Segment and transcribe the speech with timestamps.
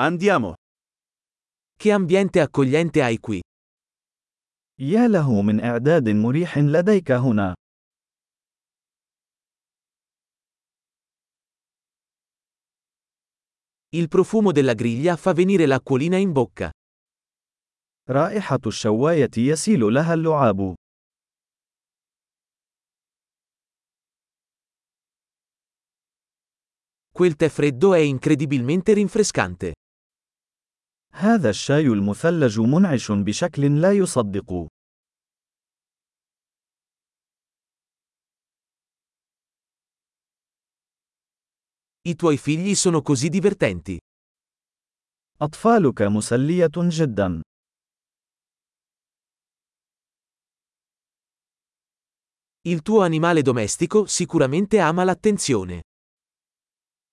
[0.00, 0.54] Andiamo.
[1.74, 3.40] Che ambiente accogliente hai qui.
[4.80, 7.54] يا له من إعداد مريح لديك هنا.
[13.96, 16.70] Il profumo della griglia fa venire l'acquolina in bocca.
[18.08, 20.74] رائحة الشواية يسيل لها اللعاب.
[27.12, 29.72] Quel tè freddo è incredibilmente rinfrescante.
[31.12, 34.68] هذا الشاي المثلج منعش بشكل لا يصدق.
[42.08, 43.98] I tuoi figli sono così divertenti.
[45.40, 47.42] أطفالك مسلية جدا.
[52.68, 55.80] Il tuo animale domestico sicuramente ama l'attenzione.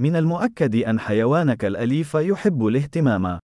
[0.00, 3.38] من المؤكد أن حيوانك الأليف يحب الاهتمام.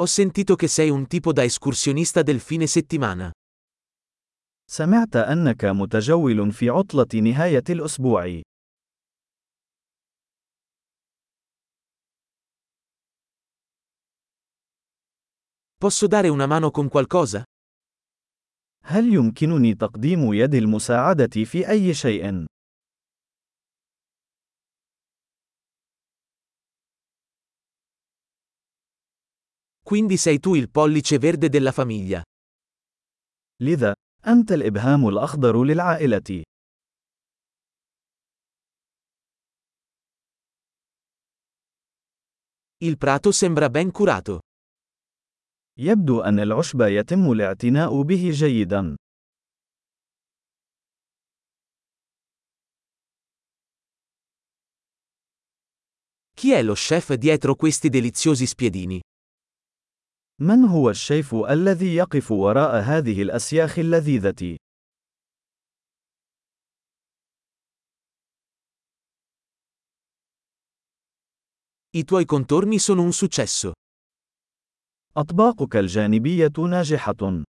[0.00, 3.30] Ho sentito che sei un tipo da escursionista del fine settimana.
[4.70, 8.40] سمعت أنك متجول في عطلة نهاية الأسبوع.
[15.76, 17.44] Posso dare una mano con qualcosa?
[18.84, 22.46] هل يمكنني تقديم يد المساعدة في أي شيء؟
[29.89, 32.21] Quindi sei tu il pollice verde della famiglia.
[33.61, 33.93] لذا،
[34.27, 36.43] أنت الإبهام الأخضر للعائلة.
[42.83, 44.39] Il prato sembra ben curato.
[45.77, 48.95] يبدو أن العشب يتم الاعتناء به جيدا.
[56.35, 58.99] Chi è lo chef dietro questi deliziosi spiedini?
[60.39, 64.57] من هو الشيف الذي يقف وراء هذه الأسياخ اللذيذة؟
[71.95, 73.71] I tuoi contorni sono un successo.
[75.17, 77.43] أطباقك الجانبية ناجحة.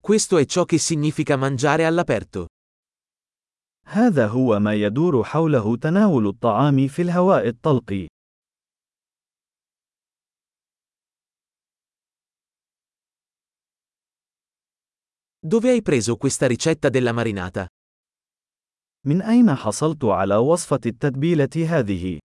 [0.00, 2.46] Questo è ciò che significa mangiare all'aperto.
[3.87, 8.07] هذا هو ما يدور حوله تناول الطعام في الهواء الطلق.
[15.45, 17.67] Dove hai preso questa ricetta della marinata?
[19.05, 22.19] من أين حصلت على وصفة التتبيلة هذه؟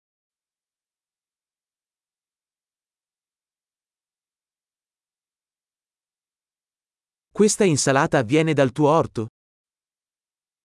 [7.32, 9.28] Questa insalata viene dal tuo orto?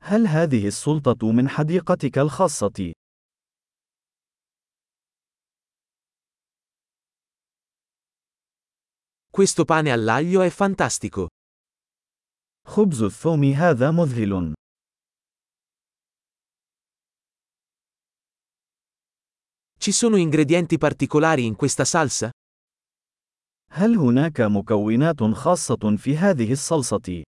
[0.06, 2.94] هل هذه السلطة من حديقتك الخاصة؟
[9.32, 11.28] Questo pane all'aglio è fantastico.
[12.68, 14.54] خبز الثوم هذا مذهل.
[19.80, 22.30] Ci sono ingredienti particolari in questa salsa?
[23.72, 27.24] هل هناك مكونات خاصة في هذه الصلصة؟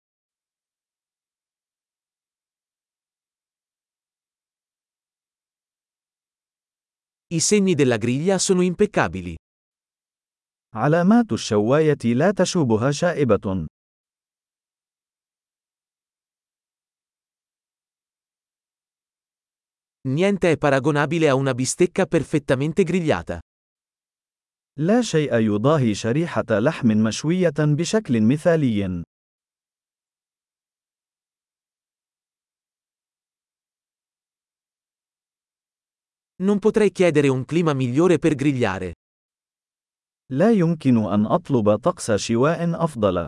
[7.28, 9.34] I segni della griglia sono impeccabili.
[10.74, 13.66] علامات الشواية لا تشوبها شائبة.
[20.08, 23.40] Niente è paragonabile a una bistecca perfettamente grigliata.
[24.78, 29.04] لا شيء يضاهي شريحة لحم مشوية بشكل مثالي.
[36.43, 38.93] Non potrei chiedere un clima migliore per grigliare.
[40.31, 43.27] لا يمكن أن أطلب طقس شواء أفضل.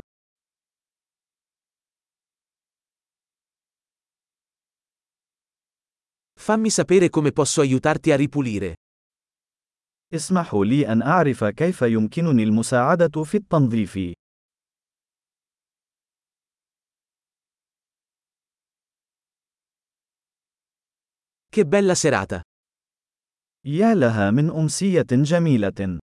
[6.40, 8.73] Fammi sapere come posso aiutarti a ripulire.
[10.13, 14.13] اسمحوا لي أن أعرف كيف يمكنني المساعدة في التنظيف.
[21.49, 22.41] Che bella serata!
[23.66, 25.98] يا لها من أمسية جميلة.